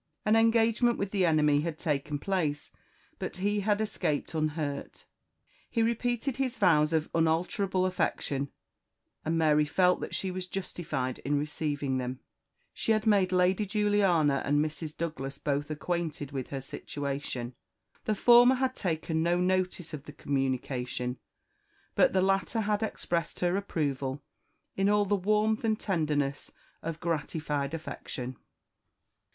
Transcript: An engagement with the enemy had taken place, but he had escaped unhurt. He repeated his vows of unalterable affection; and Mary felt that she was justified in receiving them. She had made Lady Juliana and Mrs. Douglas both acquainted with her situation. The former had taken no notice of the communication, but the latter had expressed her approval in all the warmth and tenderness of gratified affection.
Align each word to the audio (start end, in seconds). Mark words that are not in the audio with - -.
An 0.25 0.35
engagement 0.35 0.97
with 0.97 1.11
the 1.11 1.27
enemy 1.27 1.61
had 1.61 1.77
taken 1.77 2.17
place, 2.17 2.71
but 3.19 3.37
he 3.37 3.59
had 3.59 3.79
escaped 3.79 4.33
unhurt. 4.33 5.05
He 5.69 5.83
repeated 5.83 6.37
his 6.37 6.57
vows 6.57 6.91
of 6.91 7.07
unalterable 7.13 7.85
affection; 7.85 8.49
and 9.23 9.37
Mary 9.37 9.65
felt 9.65 9.99
that 10.01 10.15
she 10.15 10.31
was 10.31 10.47
justified 10.47 11.19
in 11.19 11.37
receiving 11.37 11.99
them. 11.99 12.19
She 12.73 12.93
had 12.93 13.05
made 13.05 13.31
Lady 13.31 13.63
Juliana 13.63 14.41
and 14.43 14.57
Mrs. 14.57 14.97
Douglas 14.97 15.37
both 15.37 15.69
acquainted 15.69 16.31
with 16.31 16.47
her 16.47 16.61
situation. 16.61 17.53
The 18.05 18.15
former 18.15 18.55
had 18.55 18.75
taken 18.75 19.21
no 19.21 19.39
notice 19.39 19.93
of 19.93 20.05
the 20.05 20.13
communication, 20.13 21.19
but 21.93 22.11
the 22.11 22.23
latter 22.23 22.61
had 22.61 22.81
expressed 22.81 23.41
her 23.41 23.55
approval 23.55 24.23
in 24.75 24.89
all 24.89 25.05
the 25.05 25.15
warmth 25.15 25.63
and 25.63 25.79
tenderness 25.79 26.51
of 26.81 26.99
gratified 26.99 27.75
affection. 27.75 28.37